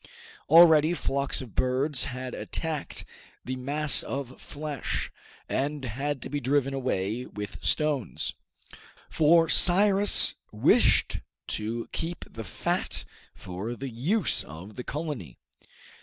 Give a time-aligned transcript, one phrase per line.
[0.49, 3.05] Already flocks of birds had attacked
[3.45, 5.11] the mass of flesh,
[5.47, 8.33] and had to be driven away with stones,
[9.11, 11.19] for Cyrus wished
[11.49, 15.37] to keep the fat for the use of the colony.